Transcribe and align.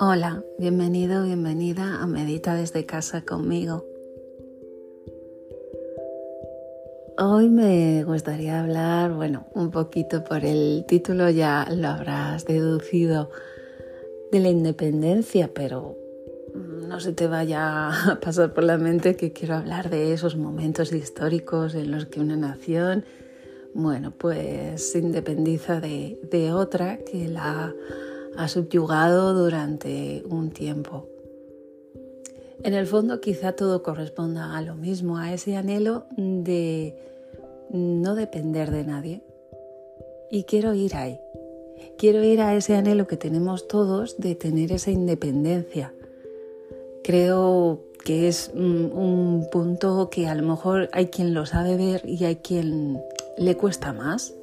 Hola, 0.00 0.44
bienvenido, 0.60 1.24
bienvenida 1.24 2.00
a 2.00 2.06
Medita 2.06 2.54
desde 2.54 2.86
casa 2.86 3.22
conmigo. 3.22 3.84
Hoy 7.18 7.48
me 7.48 8.04
gustaría 8.04 8.60
hablar, 8.60 9.12
bueno, 9.14 9.48
un 9.54 9.72
poquito 9.72 10.22
por 10.22 10.44
el 10.44 10.84
título 10.86 11.30
ya 11.30 11.66
lo 11.74 11.88
habrás 11.88 12.44
deducido 12.44 13.30
de 14.30 14.38
la 14.38 14.50
independencia, 14.50 15.50
pero 15.52 15.96
no 16.54 17.00
se 17.00 17.12
te 17.12 17.26
vaya 17.26 17.88
a 18.12 18.20
pasar 18.20 18.54
por 18.54 18.62
la 18.62 18.78
mente 18.78 19.16
que 19.16 19.32
quiero 19.32 19.56
hablar 19.56 19.90
de 19.90 20.12
esos 20.12 20.36
momentos 20.36 20.92
históricos 20.92 21.74
en 21.74 21.90
los 21.90 22.06
que 22.06 22.20
una 22.20 22.36
nación, 22.36 23.04
bueno, 23.74 24.12
pues 24.16 24.92
se 24.92 25.00
independiza 25.00 25.80
de, 25.80 26.20
de 26.30 26.52
otra 26.52 26.98
que 26.98 27.26
la 27.26 27.74
ha 28.36 28.48
subyugado 28.48 29.34
durante 29.34 30.24
un 30.28 30.50
tiempo. 30.50 31.06
En 32.62 32.74
el 32.74 32.86
fondo 32.86 33.20
quizá 33.20 33.52
todo 33.52 33.82
corresponda 33.82 34.56
a 34.56 34.62
lo 34.62 34.74
mismo, 34.74 35.18
a 35.18 35.32
ese 35.32 35.56
anhelo 35.56 36.06
de 36.16 36.96
no 37.70 38.14
depender 38.14 38.70
de 38.70 38.84
nadie. 38.84 39.22
Y 40.30 40.44
quiero 40.44 40.74
ir 40.74 40.96
ahí. 40.96 41.20
Quiero 41.96 42.22
ir 42.24 42.40
a 42.40 42.56
ese 42.56 42.74
anhelo 42.74 43.06
que 43.06 43.16
tenemos 43.16 43.68
todos 43.68 44.18
de 44.18 44.34
tener 44.34 44.72
esa 44.72 44.90
independencia. 44.90 45.94
Creo 47.04 47.80
que 48.04 48.28
es 48.28 48.50
un 48.54 49.48
punto 49.52 50.10
que 50.10 50.26
a 50.26 50.34
lo 50.34 50.42
mejor 50.42 50.88
hay 50.92 51.06
quien 51.06 51.34
lo 51.34 51.46
sabe 51.46 51.76
ver 51.76 52.02
y 52.04 52.24
hay 52.24 52.36
quien 52.36 53.00
le 53.36 53.56
cuesta 53.56 53.92
más. 53.92 54.34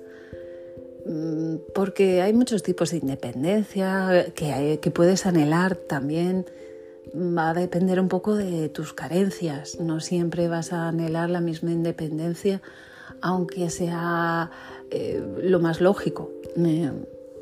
Mm, 1.05 1.57
porque 1.75 2.23
hay 2.23 2.33
muchos 2.33 2.63
tipos 2.63 2.89
de 2.89 2.97
independencia 2.97 4.25
que, 4.33 4.91
puedes 4.93 5.25
anhelar 5.25 5.75
también. 5.75 6.45
Va 7.15 7.51
a 7.51 7.53
depender 7.53 7.99
un 7.99 8.09
poco 8.09 8.35
de 8.35 8.69
tus 8.69 8.93
carencias. 8.93 9.79
No 9.79 9.99
siempre 9.99 10.47
vas 10.47 10.73
a 10.73 10.87
anhelar 10.87 11.29
la 11.29 11.41
misma 11.41 11.71
independencia, 11.71 12.61
aunque 13.21 13.69
sea 13.69 14.49
eh, 14.89 15.23
lo 15.43 15.59
más 15.59 15.79
lógico. 15.79 16.31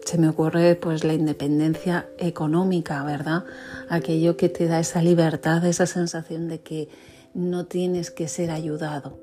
se 0.05 0.17
me 0.17 0.27
ocurre 0.27 0.75
pues 0.75 1.05
la 1.05 1.13
independencia 1.13 2.09
económica, 2.17 3.03
¿verdad? 3.05 3.45
Aquello 3.87 4.35
que 4.35 4.49
te 4.49 4.67
da 4.67 4.81
esa 4.81 5.01
libertad, 5.01 5.65
esa 5.65 5.85
sensación 5.85 6.49
de 6.49 6.59
que 6.59 6.89
no 7.33 7.65
tienes 7.65 8.11
que 8.11 8.27
ser 8.27 8.51
ayudado. 8.51 9.22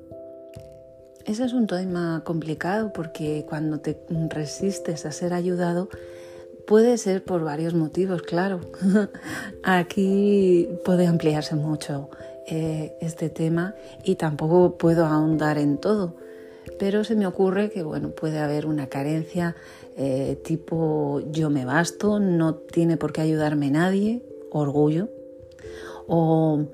Ese 1.25 1.45
es 1.45 1.53
un 1.53 1.67
tema 1.67 2.23
complicado 2.25 2.91
porque 2.93 3.45
cuando 3.47 3.79
te 3.79 3.97
resistes 4.29 5.05
a 5.05 5.11
ser 5.11 5.33
ayudado, 5.33 5.89
puede 6.65 6.97
ser 6.97 7.23
por 7.23 7.43
varios 7.43 7.73
motivos, 7.73 8.23
claro. 8.23 8.61
Aquí 9.63 10.67
puede 10.83 11.05
ampliarse 11.05 11.55
mucho 11.55 12.09
eh, 12.47 12.95
este 13.01 13.29
tema 13.29 13.75
y 14.03 14.15
tampoco 14.15 14.77
puedo 14.77 15.05
ahondar 15.05 15.57
en 15.59 15.77
todo, 15.77 16.15
pero 16.79 17.03
se 17.03 17.15
me 17.15 17.27
ocurre 17.27 17.69
que 17.69 17.83
bueno, 17.83 18.09
puede 18.09 18.39
haber 18.39 18.65
una 18.65 18.87
carencia 18.87 19.55
eh, 19.95 20.39
tipo 20.43 21.21
yo 21.31 21.49
me 21.49 21.65
basto, 21.65 22.19
no 22.19 22.55
tiene 22.55 22.97
por 22.97 23.13
qué 23.13 23.21
ayudarme 23.21 23.69
nadie, 23.69 24.23
orgullo, 24.49 25.09
o 26.07 26.65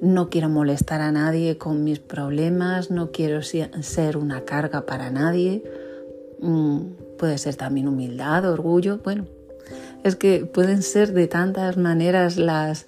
no 0.00 0.30
quiero 0.30 0.48
molestar 0.48 1.00
a 1.00 1.12
nadie 1.12 1.58
con 1.58 1.84
mis 1.84 1.98
problemas, 1.98 2.90
no 2.90 3.10
quiero 3.10 3.42
ser 3.42 4.16
una 4.16 4.44
carga 4.44 4.86
para 4.86 5.10
nadie. 5.10 5.64
Mm, 6.40 6.80
puede 7.18 7.38
ser 7.38 7.56
también 7.56 7.88
humildad, 7.88 8.50
orgullo. 8.50 8.98
Bueno, 9.02 9.26
es 10.04 10.16
que 10.16 10.44
pueden 10.44 10.82
ser 10.82 11.12
de 11.12 11.26
tantas 11.26 11.76
maneras 11.76 12.36
las, 12.36 12.86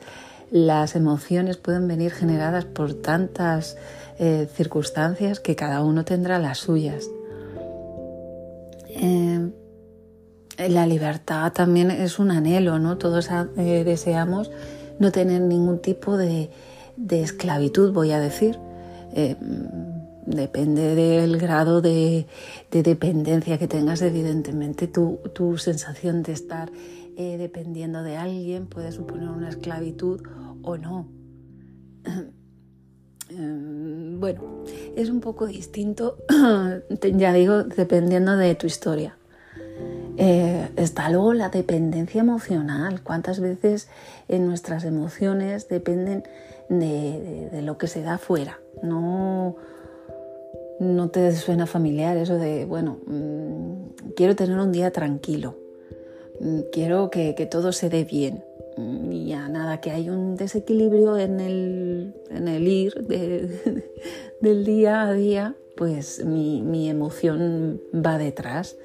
las 0.50 0.96
emociones, 0.96 1.56
pueden 1.56 1.88
venir 1.88 2.12
generadas 2.12 2.64
por 2.64 2.94
tantas 2.94 3.76
eh, 4.18 4.48
circunstancias 4.54 5.40
que 5.40 5.56
cada 5.56 5.82
uno 5.82 6.04
tendrá 6.04 6.38
las 6.38 6.58
suyas. 6.58 7.08
Eh, 8.88 9.50
la 10.68 10.86
libertad 10.86 11.52
también 11.52 11.90
es 11.90 12.18
un 12.18 12.32
anhelo, 12.32 12.78
¿no? 12.78 12.98
Todos 12.98 13.30
eh, 13.56 13.84
deseamos 13.84 14.50
no 14.98 15.12
tener 15.12 15.40
ningún 15.40 15.78
tipo 15.78 16.16
de, 16.16 16.50
de 16.98 17.22
esclavitud, 17.22 17.92
voy 17.92 18.12
a 18.12 18.20
decir. 18.20 18.58
Eh, 19.14 19.36
depende 20.26 20.94
del 20.94 21.38
grado 21.38 21.80
de, 21.80 22.26
dependencia 22.70 23.58
que 23.58 23.66
tengas, 23.66 24.02
evidentemente 24.02 24.86
tu, 24.86 25.20
tu 25.32 25.56
sensación 25.56 26.22
de 26.22 26.32
estar 26.32 26.70
eh, 27.16 27.36
dependiendo 27.38 28.02
de 28.02 28.16
alguien 28.16 28.66
puede 28.66 28.92
suponer 28.92 29.28
una 29.28 29.48
esclavitud 29.48 30.20
o 30.62 30.76
no. 30.76 31.08
Em, 33.30 34.20
bueno, 34.20 34.64
es 34.94 35.08
un 35.08 35.20
poco 35.20 35.46
distinto, 35.46 36.18
ya 37.16 37.32
digo, 37.32 37.64
dependiendo 37.64 38.36
de 38.36 38.54
tu 38.54 38.66
historia. 38.66 39.16
Eh, 40.16 40.68
está 40.76 41.10
luego 41.10 41.32
la 41.32 41.48
dependencia 41.48 42.20
emocional. 42.20 43.02
¿Cuántas 43.02 43.40
veces 43.40 43.88
en 44.26 44.46
nuestras 44.46 44.84
emociones 44.84 45.68
dependen 45.68 46.24
de, 46.68 47.62
lo 47.62 47.78
que 47.78 47.86
se 47.86 48.02
da 48.02 48.14
afuera. 48.14 48.60
No, 48.82 49.56
no 50.80 51.08
te 51.10 51.32
suena 51.32 51.66
familiar 51.66 52.16
eso 52.16 52.36
de, 52.36 52.64
bueno, 52.64 52.98
mm, 53.06 54.12
quiero 54.16 54.36
tener 54.36 54.58
un 54.58 54.72
día 54.72 54.90
tranquilo, 54.90 55.56
mm, 56.40 56.60
quiero 56.72 57.10
que, 57.10 57.48
todo 57.50 57.72
se 57.72 57.88
dé 57.88 58.04
bien. 58.04 58.44
Mm, 58.76 59.12
y 59.12 59.26
ya 59.28 59.48
nada, 59.48 59.80
que 59.80 59.90
hay 59.90 60.08
un 60.10 60.36
desequilibrio 60.36 61.16
en 61.16 61.40
el, 61.40 62.14
en 62.30 62.48
el 62.48 62.68
ir 62.68 62.94
del 64.40 64.64
día 64.64 65.02
a 65.02 65.12
día, 65.12 65.54
pues 65.76 66.24
mi, 66.24 66.62
mi 66.62 66.88
emoción 66.88 67.80
va 67.94 68.18
detrás. 68.18 68.76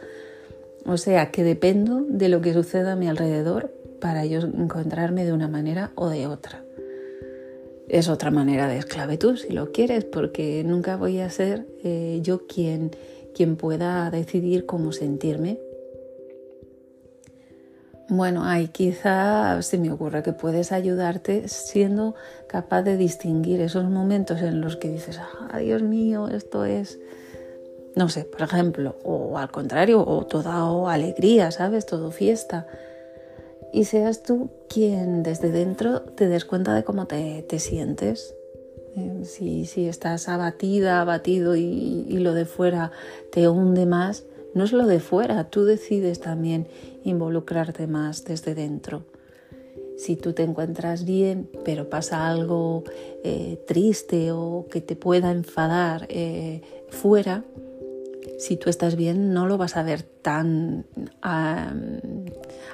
O 0.86 0.98
sea 0.98 1.32
que 1.32 1.44
dependo 1.44 2.02
de 2.02 2.28
lo 2.28 2.42
que 2.42 2.54
suceda 2.54 2.94
a 2.94 2.96
mi 2.98 3.08
alrededor 3.08 3.72
para 4.02 4.26
yo 4.26 4.40
encontrarme 4.42 5.24
de 5.24 5.32
una 5.32 5.48
manera 5.48 5.92
o 5.96 6.10
de 6.10 6.28
otra 6.28 6.66
es 7.94 8.10
otra 8.10 8.32
manera 8.32 8.68
de 8.68 8.80
esclavitud, 8.80 9.38
si 9.38 9.54
lo 9.54 9.72
quieres, 9.72 10.04
porque 10.04 10.64
nunca 10.66 10.98
voy 10.98 11.20
a 11.20 11.30
ser 11.30 11.68
eh, 11.84 12.22
yo 12.24 12.48
quien, 12.48 12.90
quien 13.36 13.56
pueda 13.56 14.10
decidir 14.10 14.66
cómo 14.66 14.92
sentirme. 14.92 15.60
Bueno, 18.10 18.46
ahí 18.46 18.70
quizá 18.70 19.62
se 19.62 19.78
me 19.78 19.92
ocurre 19.92 20.24
que 20.24 20.34
puedes 20.34 20.72
ayudarte 20.72 21.48
siendo 21.48 22.16
capaz 22.48 22.82
de 22.82 22.98
distinguir 22.98 23.62
esos 23.62 23.86
momentos 23.86 24.42
en 24.42 24.60
los 24.60 24.76
que 24.76 24.90
dices, 24.90 25.20
ah, 25.20 25.60
Dios 25.60 25.84
mío, 25.84 26.30
esto 26.30 26.66
es, 26.66 27.00
no 27.96 28.10
sé, 28.10 28.26
por 28.26 28.42
ejemplo, 28.42 28.98
o 29.04 29.38
al 29.38 29.52
contrario, 29.52 30.04
o 30.04 30.26
toda 30.26 30.92
alegría, 30.92 31.52
¿sabes? 31.52 31.86
Todo 31.86 32.10
fiesta 32.10 32.66
y 33.74 33.86
seas 33.86 34.22
tú 34.22 34.52
quien 34.70 35.24
desde 35.24 35.52
dentro 35.52 36.02
te 36.02 36.28
des 36.28 36.46
cuenta 36.46 36.76
de 36.76 36.84
cómo 36.84 37.08
te, 37.08 37.44
sientes. 37.60 38.36
Eh, 38.96 39.26
si, 39.26 39.88
estás 39.88 40.30
abatida, 40.30 41.02
abatido 41.02 41.56
y, 41.56 42.06
lo 42.20 42.34
de 42.34 42.46
fuera 42.46 42.92
te 43.32 43.50
hunde 43.50 43.88
más, 43.88 44.26
no 44.54 44.64
es 44.64 44.72
lo 44.72 44.86
de 44.86 45.00
fuera, 45.00 45.50
tú 45.50 45.66
decides 45.66 46.22
también 46.22 46.68
involucrarte 47.04 47.88
más 47.88 48.24
desde 48.24 48.54
dentro. 48.54 49.04
Si 49.98 50.16
tú 50.16 50.34
te 50.34 50.44
encuentras 50.44 51.04
bien, 51.04 51.50
pero 51.66 51.90
pasa 51.90 52.28
algo 52.28 52.84
eh, 53.24 53.60
triste 53.68 54.32
o 54.32 54.68
que 54.70 54.82
te 54.82 54.96
pueda 54.96 55.32
enfadar 55.32 56.06
eh, 56.10 56.62
fuera, 56.90 57.44
si 58.38 58.58
tú 58.58 58.70
estás 58.70 58.96
bien 58.96 59.34
no 59.34 59.48
lo 59.48 59.58
vas 59.58 59.78
a 59.78 59.84
ver 59.84 60.04
tan 60.04 60.86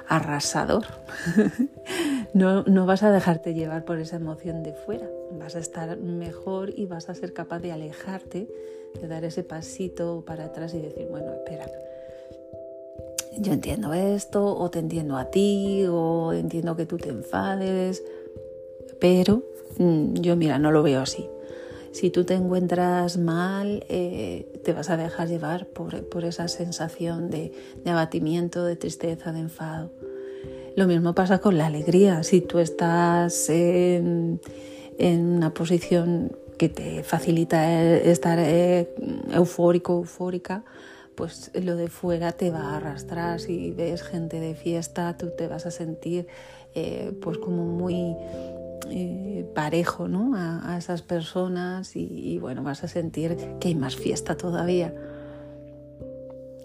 arrasador. 0.08 0.84
no, 2.34 2.62
no 2.64 2.86
vas 2.86 3.02
a 3.02 3.10
dejarte 3.10 3.54
llevar 3.54 3.84
por 3.84 3.98
esa 3.98 4.16
emoción 4.16 4.62
de 4.62 4.72
fuera. 4.72 5.08
Vas 5.32 5.56
a 5.56 5.60
estar 5.60 5.96
mejor 5.98 6.72
y 6.76 6.86
vas 6.86 7.08
a 7.08 7.14
ser 7.14 7.32
capaz 7.32 7.60
de 7.60 7.72
alejarte, 7.72 8.48
de 9.00 9.08
dar 9.08 9.24
ese 9.24 9.44
pasito 9.44 10.24
para 10.26 10.46
atrás 10.46 10.74
y 10.74 10.80
decir, 10.80 11.06
bueno, 11.10 11.32
espera, 11.32 11.66
yo 13.38 13.52
entiendo 13.52 13.94
esto, 13.94 14.56
o 14.56 14.70
te 14.70 14.80
entiendo 14.80 15.16
a 15.16 15.30
ti, 15.30 15.84
o 15.88 16.32
entiendo 16.32 16.76
que 16.76 16.86
tú 16.86 16.96
te 16.96 17.08
enfades, 17.08 18.02
pero 18.98 19.42
mm, 19.78 20.14
yo 20.14 20.36
mira, 20.36 20.58
no 20.58 20.72
lo 20.72 20.82
veo 20.82 21.00
así. 21.00 21.28
Si 21.92 22.10
tú 22.10 22.24
te 22.24 22.34
encuentras 22.34 23.18
mal, 23.18 23.84
eh, 23.88 24.60
te 24.64 24.72
vas 24.72 24.90
a 24.90 24.96
dejar 24.96 25.28
llevar 25.28 25.66
por, 25.66 26.24
esa 26.24 26.46
sensación 26.48 27.30
de, 27.30 27.52
abatimiento, 27.84 28.64
de 28.64 28.76
tristeza, 28.76 29.32
de 29.32 29.40
enfado. 29.40 29.90
Lo 30.76 30.86
mismo 30.86 31.14
pasa 31.14 31.38
con 31.38 31.58
la 31.58 31.66
alegría. 31.66 32.22
Si 32.22 32.40
tú 32.40 32.60
estás 32.60 33.48
en, 33.50 34.40
una 34.98 35.52
posición 35.52 36.36
que 36.58 36.68
te 36.68 37.02
facilita 37.02 37.96
estar 37.96 38.38
eh, 38.38 38.94
eufórico, 39.32 39.94
eufórica, 39.94 40.64
pues 41.16 41.50
lo 41.54 41.74
de 41.74 41.88
fuera 41.88 42.32
te 42.32 42.50
va 42.50 42.60
a 42.60 42.76
arrastrar. 42.76 43.40
Si 43.40 43.72
ves 43.72 44.02
gente 44.02 44.38
de 44.38 44.54
fiesta, 44.54 45.16
tú 45.16 45.30
te 45.36 45.48
vas 45.48 45.66
a 45.66 45.70
sentir 45.70 46.28
eh, 46.74 47.12
pues 47.20 47.38
como 47.38 47.64
muy 47.64 48.14
eh, 48.90 49.46
parejo 49.54 50.08
¿no? 50.08 50.32
a, 50.34 50.76
esas 50.78 51.02
personas 51.02 51.96
y, 51.96 52.38
bueno, 52.38 52.62
vas 52.62 52.84
a 52.84 52.88
sentir 52.88 53.36
que 53.60 53.68
hay 53.68 53.74
más 53.74 53.96
fiesta 53.96 54.36
todavía. 54.36 54.94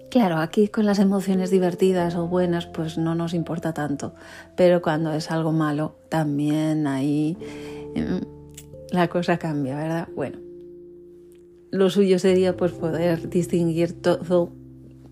Claro, 0.09 0.37
aquí 0.37 0.69
con 0.69 0.85
las 0.85 0.99
emociones 0.99 1.51
divertidas 1.51 2.15
o 2.15 2.27
buenas 2.27 2.67
pues 2.67 2.97
no 2.97 3.15
nos 3.15 3.33
importa 3.33 3.73
tanto, 3.73 4.15
pero 4.55 4.81
cuando 4.81 5.11
es 5.11 5.29
algo 5.29 5.51
malo 5.51 5.97
también 6.07 6.87
ahí 6.87 7.37
em, 7.95 8.21
la 8.91 9.09
cosa 9.09 9.37
cambia, 9.37 9.75
¿verdad? 9.75 10.07
Bueno, 10.15 10.39
lo 11.71 11.89
suyo 11.89 12.17
sería 12.19 12.55
pues 12.55 12.71
poder 12.71 13.29
distinguir 13.29 14.01
todo, 14.01 14.51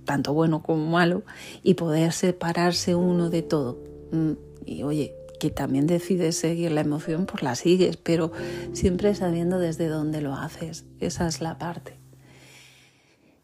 tanto 0.06 0.34
bueno 0.34 0.64
como 0.64 0.90
malo, 0.90 1.24
y 1.62 1.74
poder 1.74 2.14
separarse 2.14 2.96
uno 2.96 3.30
de 3.30 3.42
todo. 3.42 3.80
Mm, 4.12 4.32
y 4.66 4.84
oye, 4.84 5.14
que 5.44 5.50
también 5.50 5.88
decides 5.88 6.38
seguir 6.38 6.72
la 6.72 6.80
emoción, 6.80 7.26
pues 7.26 7.44
la 7.44 7.56
sigues, 7.56 7.98
pero 7.98 8.32
siempre 8.72 9.14
sabiendo 9.14 9.60
desde 9.60 9.90
dónde 9.90 10.22
lo 10.22 10.36
haces. 10.36 10.86
Esa 11.02 11.28
es 11.28 11.42
la 11.42 11.58
parte. 11.58 11.98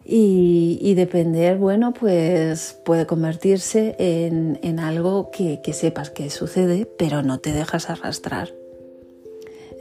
Y, 0.06 0.94
depender, 0.96 1.57
bueno, 1.57 1.94
pues 1.94 2.80
puede 2.86 3.06
convertirse 3.06 3.98
en, 4.00 4.80
algo 4.80 5.30
que, 5.30 5.60
que, 5.62 5.74
sepas 5.74 6.10
que 6.10 6.30
sucede, 6.30 6.86
pero 6.86 7.22
no 7.22 7.40
te 7.40 7.51
dejas 7.51 7.90
arrastrar. 7.90 8.54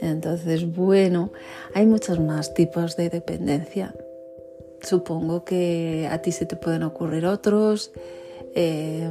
Entonces, 0.01 0.75
bueno, 0.75 1.31
hay 1.73 1.85
muchos 1.85 2.19
más 2.19 2.53
tipos 2.53 2.97
de 2.97 3.09
dependencia. 3.09 3.95
Supongo 4.81 5.45
que 5.45 6.09
a 6.11 6.21
ti 6.21 6.33
se 6.33 6.45
te 6.45 6.57
pueden 6.57 6.83
ocurrir 6.83 7.25
otros. 7.25 7.93
Eh, 8.55 9.09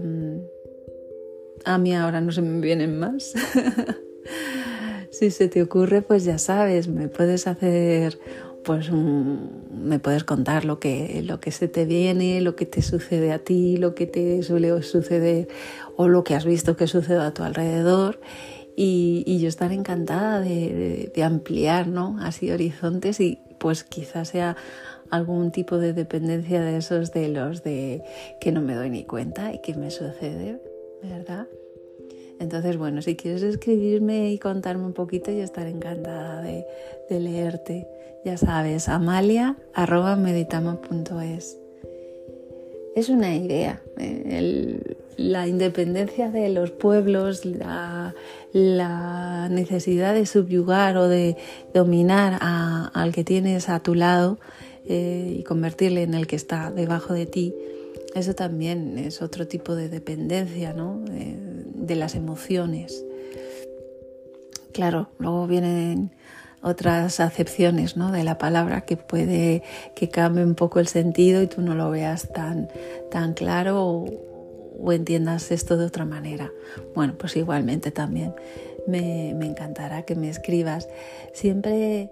a 1.69 1.79
mí 1.79 1.95
ahora 1.95 2.21
no 2.21 2.33
se 2.33 2.43
me 2.43 2.61
vienen 2.61 2.99
más. 2.99 3.35
si 5.11 5.31
se 5.31 5.49
te 5.49 5.63
ocurre, 5.63 6.03
pues 6.03 6.25
ya 6.25 6.39
sabes, 6.39 6.89
me 6.89 7.09
puedes 7.09 7.47
hacer, 7.47 8.19
pues 8.65 8.91
me 8.91 9.99
puedes 9.99 10.25
contar 10.25 10.65
lo 10.65 10.81
que, 10.81 11.23
lo 11.25 11.41
que 11.41 11.51
se 11.51 11.69
te 11.69 11.85
viene, 11.85 12.41
lo 12.41 12.57
que 12.57 12.67
te 12.67 12.83
sucede 12.83 13.33
a 13.33 13.39
ti, 13.39 13.77
lo 13.77 13.95
que 13.95 14.07
te 14.07 14.43
suele 14.43 14.83
suceder 14.83 15.49
o 15.97 16.09
lo 16.09 16.25
que 16.25 16.35
has 16.35 16.45
visto 16.45 16.77
que 16.77 16.87
sucede 16.87 17.19
a 17.19 17.35
tu 17.35 17.43
alrededor. 17.43 18.21
Y, 18.81 19.39
yo 19.41 19.49
estaré 19.49 19.75
encantada 19.75 20.41
de, 20.41 21.11
de, 21.13 21.25
ampliar, 21.25 21.89
¿no? 21.89 22.17
Así 22.21 22.53
horizontes 22.53 23.19
y 23.19 23.41
pues 23.59 23.83
quizás 23.83 24.29
sea 24.29 24.57
algún 25.11 25.51
tipo 25.51 25.79
de 25.79 25.93
dependencia 25.93 26.63
de 26.63 26.77
esos 26.77 27.13
de 27.13 27.29
los 27.29 27.65
de 27.65 28.05
que 28.41 28.53
no 28.53 28.61
me 28.61 28.75
doy 28.75 28.91
ni 28.91 29.05
cuenta 29.05 29.53
y 29.53 29.61
que 29.61 29.75
me 29.75 29.91
sucede, 29.91 30.61
¿verdad? 31.03 31.49
Entonces, 32.41 32.77
bueno, 32.77 33.01
si 33.03 33.17
quieres 33.17 33.43
escribirme 33.43 34.31
y 34.31 34.39
contarme 34.39 34.85
un 34.85 34.93
poquito, 34.93 35.31
yo 35.31 35.43
estaré 35.43 35.71
encantada 35.71 36.43
de, 36.43 36.67
leerte. 37.11 37.89
Ya 38.25 38.37
sabes, 38.37 38.89
amalia.meditama.es. 38.89 41.59
Es 42.95 43.09
una 43.09 43.35
idea. 43.37 43.81
¿eh? 43.97 44.81
la 45.19 45.49
independencia 45.49 46.31
de 46.31 46.49
los 46.49 46.71
pueblos, 46.71 47.45
la, 47.45 48.15
necesidad 49.51 50.15
de 50.15 50.27
subyugar 50.27 50.97
o 50.97 51.09
de 51.09 51.37
dominar 51.75 52.39
al 52.41 53.13
que 53.13 53.25
tienes 53.25 53.69
a 53.69 53.81
tu 53.81 53.95
lado 53.95 54.39
eh, 54.87 55.37
y 55.41 55.43
convertirle 55.43 56.03
en 56.03 56.15
el 56.15 56.27
que 56.27 56.37
está 56.37 56.71
debajo 56.71 57.15
de 57.15 57.27
ti, 57.27 57.55
eso 58.15 58.35
también 58.35 58.99
es 58.99 59.23
otro 59.23 59.47
tipo 59.47 59.75
de 59.75 59.89
dependencia, 59.89 60.73
¿no? 60.73 61.05
de 61.05 61.97
las 61.97 62.15
emociones. 62.15 63.05
Claro, 64.73 65.09
luego 65.19 65.47
vienen 65.47 66.13
otras 66.63 67.21
acepciones 67.21 67.97
¿no? 67.97 68.13
de 68.13 68.25
la 68.25 68.39
palabra 68.39 68.83
que 68.83 68.97
puede 68.97 69.63
que 69.95 70.09
cambie 70.09 70.45
un 70.45 70.55
poco 70.55 70.81
el 70.81 70.89
sentido 70.89 71.43
y 71.43 71.47
tú 71.47 71.63
no 71.63 71.75
lo 71.75 71.91
veas 71.91 72.33
tan, 72.33 72.69
tan 73.11 73.35
claro 73.35 73.85
o, 73.85 74.93
entiendas 74.93 75.51
esto 75.51 75.77
de 75.77 75.87
otra 75.87 76.05
manera. 76.05 76.53
Bueno, 76.95 77.17
pues 77.19 77.37
igualmente 77.37 77.91
también 77.91 78.35
me, 78.87 79.31
encantará 79.31 80.03
que 80.03 80.15
me 80.15 80.29
escribas. 80.29 80.89
Siempre 81.33 82.11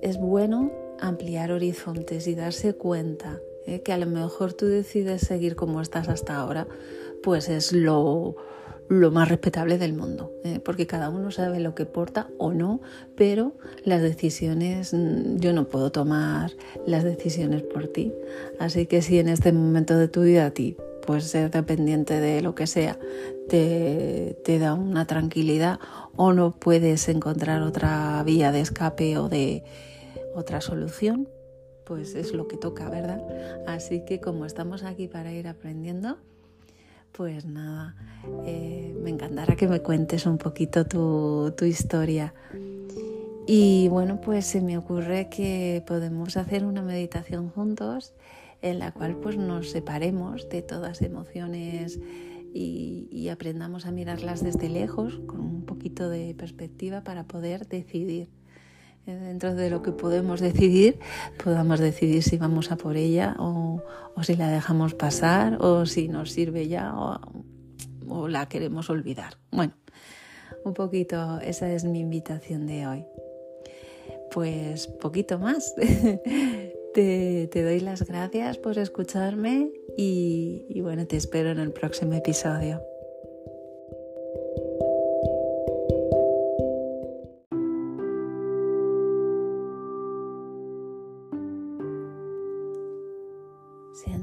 es 0.00 0.16
bueno 0.16 0.72
ampliar 1.00 1.52
horizontes 1.52 2.26
y 2.26 2.34
darse 2.34 2.72
cuenta 2.72 3.38
¿eh? 3.66 3.82
que 3.82 3.92
a 3.92 3.98
lo 3.98 4.06
mejor 4.06 4.52
tú 4.52 4.66
decides 4.66 5.22
seguir 5.22 5.56
como 5.56 5.80
estás 5.80 6.08
hasta 6.08 6.36
ahora, 6.36 6.66
pues 7.22 7.48
es 7.48 7.72
lo, 7.72 8.36
lo 8.88 9.10
más 9.10 9.28
respetable 9.28 9.78
del 9.78 9.94
mundo, 9.94 10.32
¿eh? 10.44 10.60
porque 10.62 10.86
cada 10.86 11.08
uno 11.08 11.30
sabe 11.30 11.60
lo 11.60 11.74
que 11.74 11.86
porta 11.86 12.28
o 12.38 12.52
no, 12.52 12.80
pero 13.16 13.54
las 13.84 14.02
decisiones, 14.02 14.92
mm, 14.92 15.38
yo 15.38 15.52
no 15.52 15.68
puedo 15.68 15.90
tomar 15.92 16.52
las 16.86 17.04
decisiones 17.04 17.62
por 17.62 17.88
ti. 17.88 18.12
Así 18.58 18.86
que 18.86 19.02
si 19.02 19.18
en 19.18 19.28
este 19.28 19.52
momento 19.52 19.96
de 19.96 20.08
tu 20.08 20.22
vida 20.22 20.46
a 20.46 20.50
ti, 20.50 20.76
pues 21.06 21.24
ser 21.24 21.50
dependiente 21.50 22.20
de 22.20 22.42
lo 22.42 22.54
que 22.54 22.66
sea, 22.66 22.98
te, 23.48 24.36
te 24.44 24.58
da 24.58 24.74
una 24.74 25.06
tranquilidad 25.06 25.80
o 26.16 26.32
no 26.32 26.52
puedes 26.52 27.08
encontrar 27.08 27.62
otra 27.62 28.22
vía 28.24 28.52
de 28.52 28.60
escape 28.60 29.16
o 29.18 29.28
de 29.28 29.64
otra 30.34 30.60
solución, 30.60 31.28
pues 31.84 32.14
es 32.14 32.32
lo 32.32 32.48
que 32.48 32.56
toca, 32.56 32.88
¿verdad? 32.88 33.20
Así 33.66 34.04
que 34.04 34.20
como 34.20 34.46
estamos 34.46 34.82
aquí 34.82 35.08
para 35.08 35.32
ir 35.32 35.48
aprendiendo, 35.48 36.18
pues 37.12 37.44
nada, 37.44 37.94
eh, 38.46 38.94
me 39.02 39.10
encantará 39.10 39.54
que 39.54 39.68
me 39.68 39.80
cuentes 39.80 40.26
un 40.26 40.38
poquito 40.38 40.86
tu, 40.86 41.64
historia. 41.64 42.34
Y 43.46 43.88
bueno, 43.88 44.20
pues 44.20 44.46
se 44.46 44.60
me 44.60 44.78
ocurre 44.78 45.28
que 45.28 45.82
podemos 45.86 46.36
hacer 46.36 46.64
una 46.64 46.82
meditación 46.82 47.50
juntos 47.50 48.14
en 48.62 48.78
la 48.78 48.92
cual 48.92 49.16
pues 49.16 49.36
nos 49.36 49.70
separemos 49.70 50.48
de 50.48 50.62
todas 50.62 51.02
emociones 51.02 51.98
y, 52.54 53.28
aprendamos 53.30 53.86
a 53.86 53.92
mirarlas 53.92 54.44
desde 54.44 54.68
lejos 54.68 55.20
con 55.26 55.40
un 55.40 55.64
poquito 55.64 56.10
de 56.10 56.34
perspectiva 56.34 57.02
para 57.02 57.24
poder 57.26 57.66
decidir. 57.66 58.28
Eh, 59.06 59.14
dentro 59.14 59.54
de 59.54 59.68
lo 59.68 59.82
que 59.82 59.90
podemos 59.90 60.40
decidir, 60.40 60.98
podamos 61.42 61.80
decidir 61.80 62.22
si 62.22 62.36
vamos 62.36 62.70
a 62.70 62.76
por 62.76 62.96
ella 62.96 63.34
o, 63.38 63.82
si 64.22 64.36
la 64.36 64.48
dejamos 64.48 64.94
pasar 64.94 65.58
o 65.60 65.86
si 65.86 66.08
nos 66.08 66.30
sirve 66.30 66.68
ya 66.68 66.94
o, 66.94 68.28
la 68.28 68.46
queremos 68.48 68.90
olvidar. 68.90 69.38
Bueno, 69.50 69.72
un 70.64 70.74
poquito, 70.74 71.40
esa 71.40 71.72
es 71.72 71.84
mi 71.84 72.00
invitación 72.00 72.66
de 72.66 72.86
hoy. 72.86 73.06
Pues 74.30 74.86
poquito 74.86 75.38
más. 75.38 75.74
te, 76.94 77.48
doy 77.52 77.80
las 77.80 78.06
gracias 78.06 78.58
por 78.58 78.78
escucharme 78.78 79.72
y 79.96 80.80
bueno, 80.82 81.06
te 81.06 81.16
espero 81.16 81.50
en 81.50 81.58
el 81.58 81.72
próximo 81.72 82.12
episodio. 82.14 82.82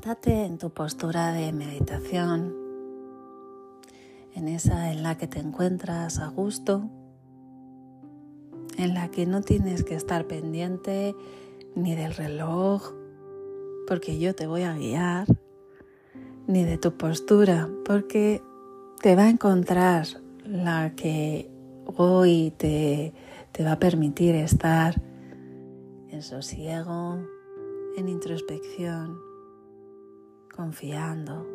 En 0.09 0.57
tu 0.57 0.71
postura 0.71 1.33
de 1.33 1.53
meditación, 1.53 2.55
en 4.33 4.47
esa 4.47 4.91
en 4.91 5.03
la 5.03 5.19
que 5.19 5.27
te 5.27 5.37
encuentras 5.37 6.17
a 6.17 6.29
gusto, 6.29 6.89
en 8.79 8.95
la 8.95 9.11
que 9.11 9.27
no 9.27 9.41
tienes 9.43 9.83
que 9.83 9.93
estar 9.93 10.25
pendiente 10.25 11.15
ni 11.75 11.93
del 11.93 12.15
reloj, 12.15 12.91
porque 13.87 14.17
yo 14.17 14.33
te 14.33 14.47
voy 14.47 14.63
a 14.63 14.73
guiar, 14.73 15.27
ni 16.47 16.63
de 16.63 16.79
tu 16.79 16.97
postura, 16.97 17.69
porque 17.85 18.41
te 19.03 19.15
va 19.15 19.25
a 19.25 19.29
encontrar 19.29 20.07
la 20.43 20.95
que 20.95 21.51
hoy 21.85 22.51
te, 22.57 23.13
te 23.51 23.63
va 23.63 23.73
a 23.73 23.79
permitir 23.79 24.33
estar 24.33 24.99
en 26.09 26.23
sosiego, 26.23 27.19
en 27.95 28.09
introspección 28.09 29.28
confiando. 30.59 31.47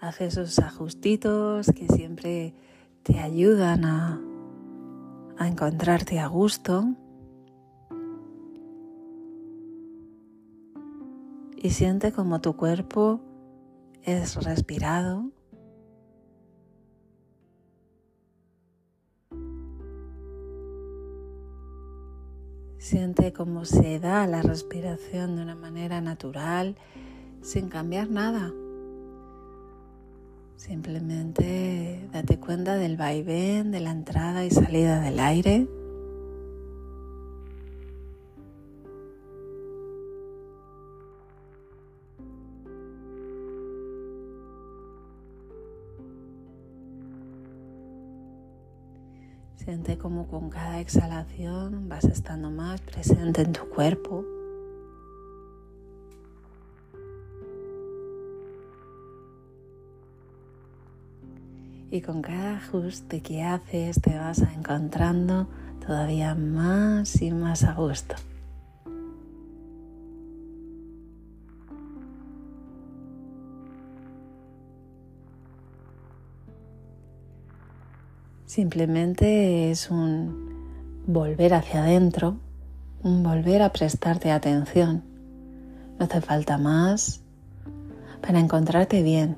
Haz 0.00 0.22
esos 0.22 0.58
ajustitos 0.60 1.70
que 1.76 1.86
siempre 1.88 2.54
te 3.02 3.18
ayudan 3.18 3.84
a, 3.84 4.18
a 5.36 5.46
encontrarte 5.46 6.20
a 6.20 6.26
gusto. 6.26 6.86
Y 11.58 11.68
siente 11.68 12.12
como 12.12 12.40
tu 12.40 12.56
cuerpo 12.56 13.20
es 14.04 14.42
respirado. 14.42 15.32
Siente 22.88 23.34
cómo 23.34 23.66
se 23.66 24.00
da 24.00 24.26
la 24.26 24.40
respiración 24.40 25.36
de 25.36 25.42
una 25.42 25.54
manera 25.54 26.00
natural, 26.00 26.74
sin 27.42 27.68
cambiar 27.68 28.08
nada. 28.08 28.50
Simplemente 30.56 32.08
date 32.14 32.38
cuenta 32.40 32.76
del 32.76 32.96
vaivén, 32.96 33.72
de 33.72 33.80
la 33.80 33.90
entrada 33.90 34.46
y 34.46 34.50
salida 34.50 35.00
del 35.00 35.20
aire. 35.20 35.68
Siente 49.58 49.98
como 49.98 50.28
con 50.28 50.50
cada 50.50 50.80
exhalación 50.80 51.88
vas 51.88 52.04
estando 52.04 52.50
más 52.50 52.80
presente 52.80 53.42
en 53.42 53.52
tu 53.52 53.68
cuerpo. 53.68 54.24
Y 61.90 62.00
con 62.02 62.22
cada 62.22 62.58
ajuste 62.58 63.20
que 63.20 63.42
haces 63.42 64.00
te 64.00 64.16
vas 64.16 64.38
encontrando 64.38 65.48
todavía 65.84 66.34
más 66.34 67.20
y 67.20 67.32
más 67.32 67.64
a 67.64 67.74
gusto. 67.74 68.14
Simplemente 78.58 79.70
es 79.70 79.88
un 79.88 81.04
volver 81.06 81.54
hacia 81.54 81.84
adentro, 81.84 82.38
un 83.04 83.22
volver 83.22 83.62
a 83.62 83.70
prestarte 83.70 84.32
atención. 84.32 85.04
No 85.96 86.06
hace 86.06 86.20
falta 86.20 86.58
más 86.58 87.20
para 88.20 88.40
encontrarte 88.40 89.04
bien, 89.04 89.36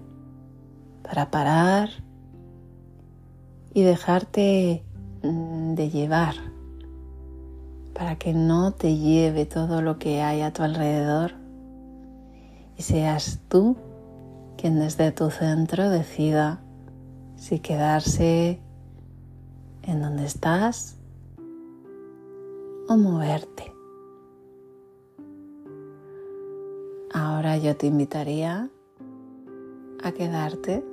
para 1.03 1.31
parar 1.31 1.91
y 3.75 3.83
dejarte 3.83 4.85
mm, 5.23 5.75
de 5.75 5.91
llevar, 5.91 6.37
para 7.93 8.17
que 8.17 8.33
no 8.33 8.73
te 8.73 8.97
lleve 8.97 9.45
todo 9.45 9.83
lo 9.83 9.99
que 9.99 10.23
hay 10.23 10.41
a 10.41 10.55
tu 10.55 10.63
alrededor 10.63 11.33
y 12.79 12.81
seas 12.81 13.39
tú 13.51 13.77
quien 14.57 14.81
desde 14.81 15.13
tu 15.13 15.29
centro 15.29 15.91
decida 15.91 16.63
si 17.37 17.59
quedarse 17.59 18.61
en 19.83 20.03
donde 20.03 20.27
estás 20.27 20.97
o 22.89 22.97
moverte. 22.97 23.73
Ahora 27.13 27.57
yo 27.59 27.77
te 27.77 27.87
invitaría 27.87 28.69
a 30.03 30.13
quedarte 30.13 30.85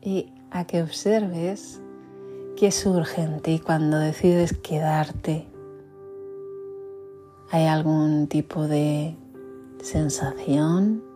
y 0.00 0.32
a 0.50 0.66
que 0.66 0.82
observes 0.82 1.80
qué 2.56 2.70
surge 2.70 3.22
en 3.22 3.40
ti 3.40 3.58
cuando 3.58 3.98
decides 3.98 4.56
quedarte. 4.56 5.46
¿Hay 7.50 7.66
algún 7.66 8.28
tipo 8.28 8.66
de 8.66 9.16
sensación? 9.82 11.13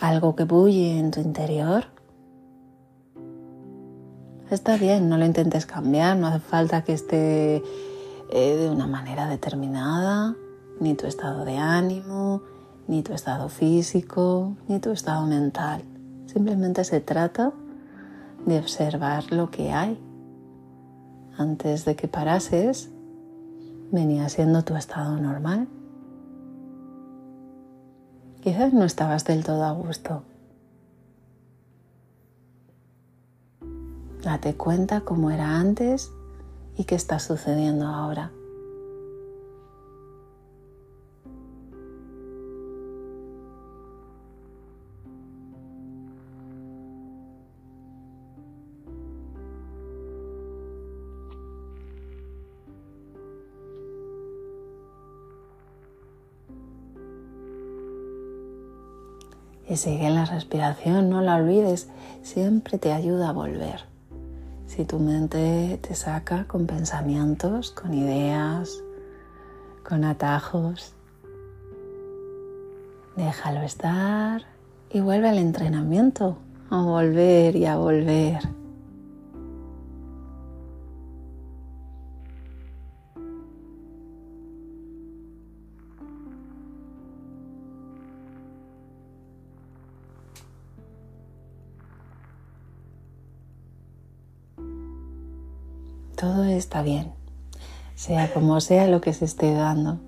Algo 0.00 0.34
que 0.34 0.44
bulle 0.44 0.98
en 0.98 1.10
tu 1.10 1.20
interior. 1.20 1.84
Está 4.50 4.76
bien, 4.76 5.08
no 5.08 5.16
lo 5.16 5.24
intentes 5.24 5.66
cambiar, 5.66 6.16
no 6.16 6.26
hace 6.26 6.40
falta 6.40 6.82
que 6.82 6.92
esté 6.92 7.62
eh, 8.32 8.56
de 8.56 8.68
una 8.68 8.86
manera 8.86 9.28
determinada, 9.28 10.34
ni 10.80 10.94
tu 10.94 11.06
estado 11.06 11.44
de 11.44 11.56
ánimo, 11.58 12.42
ni 12.88 13.02
tu 13.02 13.12
estado 13.12 13.48
físico, 13.48 14.56
ni 14.66 14.80
tu 14.80 14.90
estado 14.90 15.26
mental. 15.26 15.82
Simplemente 16.26 16.82
se 16.84 17.00
trata 17.00 17.52
de 18.46 18.58
observar 18.58 19.30
lo 19.30 19.50
que 19.50 19.70
hay. 19.70 20.00
Antes 21.36 21.84
de 21.84 21.94
que 21.94 22.08
parases, 22.08 22.90
venía 23.92 24.28
siendo 24.28 24.62
tu 24.62 24.74
estado 24.74 25.16
normal. 25.18 25.68
Quizás 28.42 28.72
no 28.72 28.84
estabas 28.84 29.24
del 29.24 29.44
todo 29.44 29.64
a 29.64 29.72
gusto. 29.72 30.22
Date 34.22 34.54
cuenta 34.54 35.02
cómo 35.02 35.30
era 35.30 35.58
antes 35.58 36.10
y 36.76 36.84
qué 36.84 36.94
está 36.94 37.18
sucediendo 37.18 37.86
ahora. 37.86 38.32
Y 59.70 59.76
sigue 59.76 60.10
la 60.10 60.24
respiración, 60.24 61.08
no 61.08 61.22
la 61.22 61.36
olvides, 61.36 61.88
siempre 62.22 62.76
te 62.76 62.92
ayuda 62.92 63.28
a 63.28 63.32
volver. 63.32 63.84
Si 64.66 64.84
tu 64.84 64.98
mente 64.98 65.78
te 65.80 65.94
saca 65.94 66.44
con 66.48 66.66
pensamientos, 66.66 67.70
con 67.70 67.94
ideas, 67.94 68.82
con 69.88 70.04
atajos, 70.04 70.92
déjalo 73.16 73.62
estar 73.62 74.42
y 74.90 75.00
vuelve 75.00 75.28
al 75.28 75.38
entrenamiento, 75.38 76.38
a 76.68 76.82
volver 76.82 77.54
y 77.54 77.66
a 77.66 77.76
volver. 77.76 78.59
Todo 96.20 96.44
está 96.44 96.82
bien, 96.82 97.12
sea 97.94 98.30
como 98.34 98.60
sea 98.60 98.86
lo 98.88 99.00
que 99.00 99.14
se 99.14 99.24
esté 99.24 99.54
dando. 99.54 99.98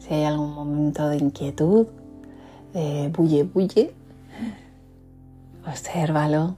Si 0.00 0.12
hay 0.12 0.24
algún 0.24 0.52
momento 0.52 1.08
de 1.08 1.16
inquietud, 1.16 1.86
de 2.74 3.08
bulle 3.08 3.44
bulle, 3.44 3.94
obsérvalo. 5.66 6.56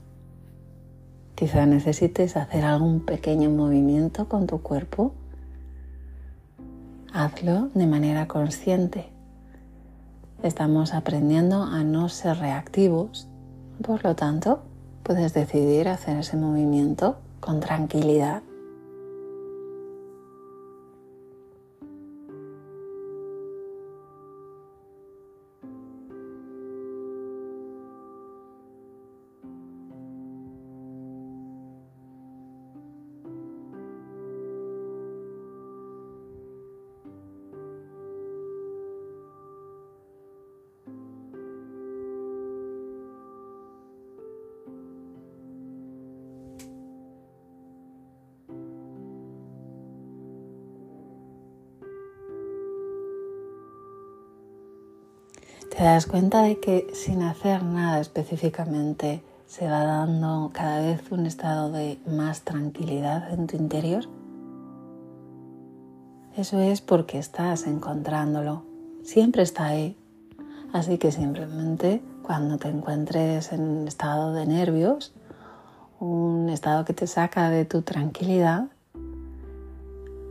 Quizá 1.35 1.65
necesites 1.65 2.35
hacer 2.35 2.65
algún 2.65 3.05
pequeño 3.05 3.49
movimiento 3.49 4.27
con 4.27 4.47
tu 4.47 4.61
cuerpo. 4.61 5.13
Hazlo 7.13 7.69
de 7.73 7.87
manera 7.87 8.27
consciente. 8.27 9.07
Estamos 10.43 10.93
aprendiendo 10.93 11.63
a 11.63 11.85
no 11.85 12.09
ser 12.09 12.37
reactivos, 12.39 13.29
por 13.81 14.03
lo 14.03 14.13
tanto, 14.17 14.59
puedes 15.03 15.33
decidir 15.33 15.87
hacer 15.87 16.17
ese 16.17 16.35
movimiento 16.35 17.15
con 17.39 17.61
tranquilidad. 17.61 18.43
Te 55.75 55.83
das 55.83 56.05
cuenta 56.05 56.41
de 56.41 56.57
que 56.59 56.87
sin 56.93 57.21
hacer 57.21 57.61
nada 57.63 57.99
específicamente 57.99 59.21
se 59.45 59.67
va 59.67 59.83
dando 59.83 60.51
cada 60.53 60.79
vez 60.79 61.11
un 61.11 61.25
estado 61.25 61.69
de 61.69 61.99
más 62.07 62.41
tranquilidad 62.41 63.33
en 63.33 63.47
tu 63.47 63.57
interior. 63.57 64.05
Eso 66.37 66.59
es 66.61 66.79
porque 66.79 67.19
estás 67.19 67.67
encontrándolo. 67.67 68.63
Siempre 69.03 69.43
está 69.43 69.65
ahí. 69.65 69.97
Así 70.71 70.97
que 70.97 71.11
simplemente 71.11 72.01
cuando 72.23 72.57
te 72.57 72.69
encuentres 72.69 73.51
en 73.51 73.85
estado 73.85 74.33
de 74.33 74.45
nervios 74.45 75.13
un 75.99 76.49
estado 76.49 76.85
que 76.85 76.93
te 76.93 77.07
saca 77.07 77.49
de 77.49 77.65
tu 77.65 77.81
tranquilidad, 77.81 78.67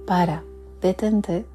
para, 0.07 0.43
detente 0.81 1.47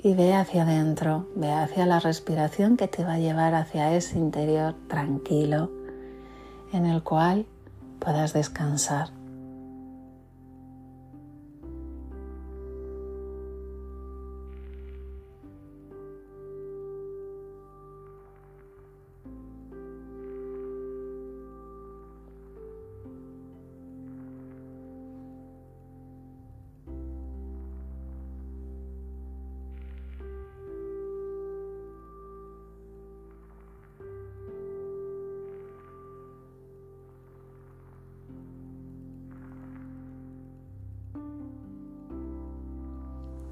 y 0.00 0.14
ve 0.14 0.34
hacia 0.34 0.62
adentro, 0.62 1.26
ve 1.34 1.52
hacia 1.52 1.86
la 1.86 2.00
respiración 2.00 2.76
que 2.76 2.88
te 2.88 3.04
va 3.04 3.14
a 3.14 3.18
llevar 3.18 3.54
hacia 3.54 3.94
ese 3.94 4.18
interior 4.18 4.74
tranquilo 4.88 5.70
en 6.72 6.86
el 6.86 7.02
cual 7.02 7.46
puedas 7.98 8.32
descansar. 8.32 9.17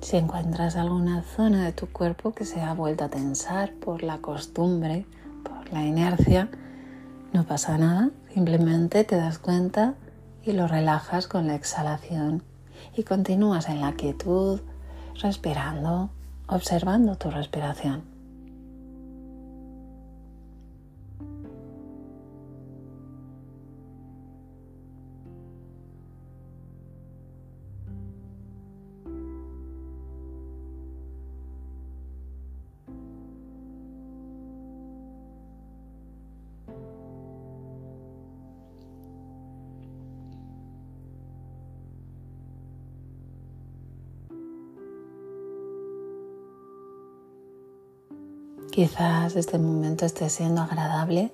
Si 0.07 0.17
encuentras 0.17 0.77
alguna 0.77 1.25
zona 1.25 1.65
de 1.65 1.73
tu 1.73 1.89
cuerpo 1.89 2.33
que 2.33 2.45
se 2.45 2.61
ha 2.61 2.75
vuelto 2.75 3.03
a 3.03 3.09
tensar 3.09 3.73
por 3.73 4.05
la 4.05 4.19
costumbre, 4.19 5.05
por 5.43 5.73
la 5.73 5.83
inercia, 5.83 6.49
no 7.33 7.43
pasa 7.43 7.77
nada, 7.77 8.11
simplemente 8.33 9.03
te 9.03 9.17
das 9.17 9.41
cuenta 9.41 9.95
y 10.45 10.53
lo 10.53 10.69
relajas 10.69 11.27
con 11.27 11.49
la 11.49 11.57
exhalación 11.57 12.45
y 12.97 13.03
continúas 13.03 13.69
en 13.69 13.81
la 13.81 13.95
quietud, 13.95 14.61
respirando, 15.21 16.11
observando 16.47 17.17
tu 17.17 17.33
respiración. 17.33 18.16
Quizás 48.77 49.37
este 49.37 49.59
momento 49.59 50.05
esté 50.05 50.29
siendo 50.29 50.61
agradable 50.61 51.33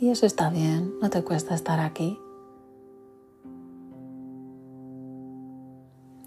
y 0.00 0.08
eso 0.08 0.24
está 0.24 0.48
bien, 0.48 0.94
no 0.98 1.10
te 1.10 1.22
cuesta 1.22 1.54
estar 1.54 1.78
aquí. 1.78 2.18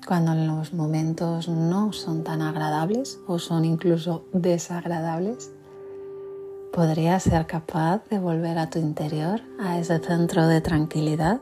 Cuando 0.05 0.35
los 0.35 0.75
momentos 0.75 1.47
no 1.49 1.91
son 1.91 2.23
tan 2.23 2.43
agradables 2.43 3.19
o 3.25 3.39
son 3.39 3.65
incluso 3.65 4.25
desagradables, 4.31 5.51
podrías 6.71 7.23
ser 7.23 7.47
capaz 7.47 8.07
de 8.11 8.19
volver 8.19 8.59
a 8.59 8.69
tu 8.69 8.77
interior, 8.77 9.41
a 9.59 9.79
ese 9.79 9.97
centro 9.97 10.45
de 10.45 10.61
tranquilidad 10.61 11.41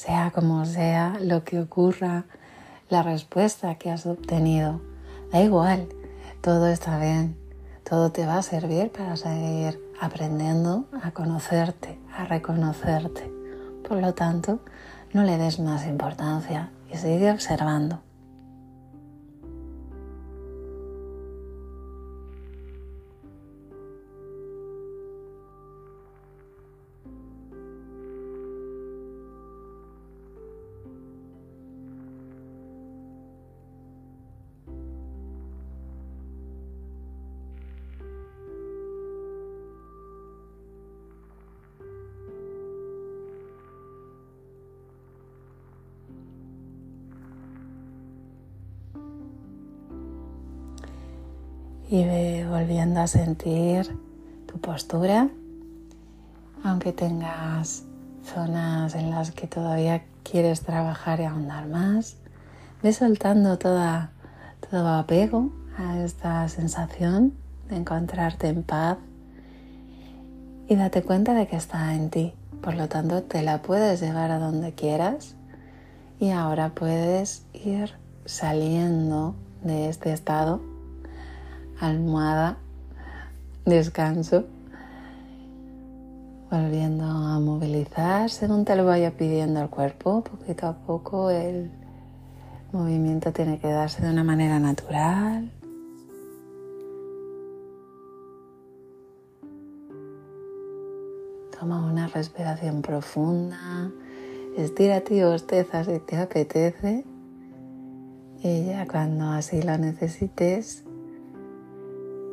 sea 0.00 0.30
como 0.30 0.64
sea 0.64 1.18
lo 1.20 1.44
que 1.44 1.60
ocurra, 1.60 2.24
la 2.88 3.02
respuesta 3.02 3.74
que 3.74 3.90
has 3.90 4.06
obtenido, 4.06 4.80
da 5.30 5.42
igual, 5.42 5.88
todo 6.40 6.68
está 6.68 6.98
bien, 6.98 7.36
todo 7.84 8.10
te 8.10 8.24
va 8.24 8.38
a 8.38 8.42
servir 8.42 8.90
para 8.90 9.18
seguir 9.18 9.78
aprendiendo 10.00 10.86
a 11.02 11.10
conocerte, 11.10 11.98
a 12.16 12.24
reconocerte. 12.24 13.30
Por 13.86 14.00
lo 14.00 14.14
tanto, 14.14 14.60
no 15.12 15.22
le 15.22 15.36
des 15.36 15.60
más 15.60 15.86
importancia 15.86 16.70
y 16.90 16.96
sigue 16.96 17.30
observando. 17.30 18.00
Y 51.90 52.04
ve 52.04 52.46
volviendo 52.48 53.00
a 53.00 53.08
sentir 53.08 53.98
tu 54.46 54.60
postura, 54.60 55.28
aunque 56.62 56.92
tengas 56.92 57.82
zonas 58.22 58.94
en 58.94 59.10
las 59.10 59.32
que 59.32 59.48
todavía 59.48 60.04
quieres 60.22 60.60
trabajar 60.60 61.18
y 61.18 61.24
ahondar 61.24 61.66
más, 61.66 62.16
ve 62.80 62.92
soltando 62.92 63.58
toda, 63.58 64.12
todo 64.70 64.88
apego 64.90 65.50
a 65.76 65.98
esta 65.98 66.48
sensación 66.48 67.32
de 67.68 67.78
encontrarte 67.78 68.46
en 68.46 68.62
paz 68.62 68.98
y 70.68 70.76
date 70.76 71.02
cuenta 71.02 71.34
de 71.34 71.48
que 71.48 71.56
está 71.56 71.96
en 71.96 72.10
ti. 72.10 72.34
Por 72.62 72.74
lo 72.74 72.88
tanto, 72.88 73.24
te 73.24 73.42
la 73.42 73.62
puedes 73.62 74.00
llevar 74.00 74.30
a 74.30 74.38
donde 74.38 74.74
quieras 74.74 75.34
y 76.20 76.30
ahora 76.30 76.72
puedes 76.72 77.46
ir 77.52 77.94
saliendo 78.26 79.34
de 79.64 79.88
este 79.88 80.12
estado 80.12 80.69
almohada, 81.80 82.58
descanso, 83.64 84.44
volviendo 86.50 87.04
a 87.04 87.40
movilizar 87.40 88.28
según 88.28 88.64
te 88.64 88.76
lo 88.76 88.84
vaya 88.84 89.12
pidiendo 89.16 89.62
el 89.62 89.70
cuerpo, 89.70 90.22
poquito 90.22 90.66
a 90.66 90.74
poco 90.74 91.30
el 91.30 91.70
movimiento 92.72 93.32
tiene 93.32 93.58
que 93.58 93.68
darse 93.68 94.02
de 94.02 94.10
una 94.10 94.24
manera 94.24 94.58
natural. 94.58 95.50
Toma 101.58 101.86
una 101.90 102.08
respiración 102.08 102.82
profunda, 102.82 103.90
estírate 104.56 105.14
y 105.14 105.22
bosteza 105.22 105.84
si 105.84 105.98
te 106.00 106.16
apetece. 106.16 107.04
Y 108.42 108.64
ya 108.66 108.86
cuando 108.86 109.26
así 109.26 109.60
lo 109.60 109.76
necesites, 109.76 110.84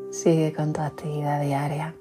Sigue 0.10 0.54
con 0.54 0.74
tu 0.74 0.82
actividad 0.82 1.42
diaria. 1.42 1.94